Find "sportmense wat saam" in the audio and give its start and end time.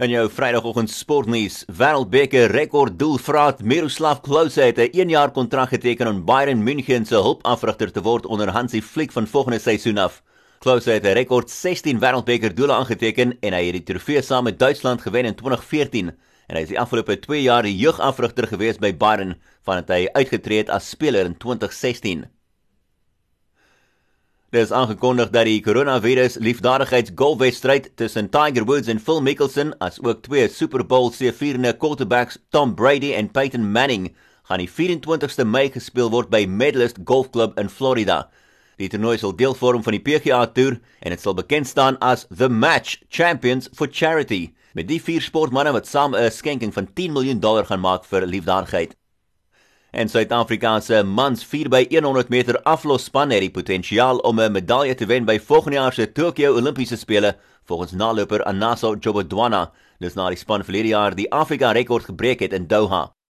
45.22-46.18